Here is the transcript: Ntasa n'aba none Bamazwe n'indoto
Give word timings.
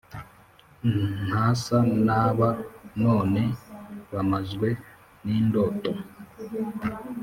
Ntasa 1.27 1.77
n'aba 2.05 2.49
none 3.03 3.41
Bamazwe 4.11 4.67
n'indoto 5.25 5.91